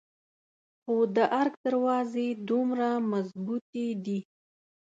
[0.81, 4.19] خو د ارګ دروازې دومره مظبوتې دي.